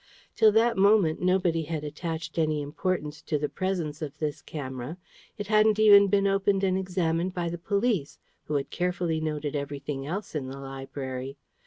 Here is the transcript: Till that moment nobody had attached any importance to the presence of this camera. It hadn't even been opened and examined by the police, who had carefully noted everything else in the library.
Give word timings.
Till 0.35 0.51
that 0.53 0.79
moment 0.79 1.21
nobody 1.21 1.61
had 1.61 1.83
attached 1.83 2.39
any 2.39 2.59
importance 2.63 3.21
to 3.21 3.37
the 3.37 3.47
presence 3.47 4.01
of 4.01 4.17
this 4.17 4.41
camera. 4.41 4.97
It 5.37 5.45
hadn't 5.45 5.77
even 5.77 6.07
been 6.07 6.25
opened 6.25 6.63
and 6.63 6.75
examined 6.75 7.35
by 7.35 7.49
the 7.49 7.59
police, 7.59 8.17
who 8.45 8.55
had 8.55 8.71
carefully 8.71 9.21
noted 9.21 9.55
everything 9.55 10.07
else 10.07 10.33
in 10.33 10.47
the 10.47 10.57
library. 10.57 11.37